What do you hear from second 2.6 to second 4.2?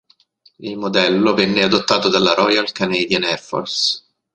Canadian Air Force.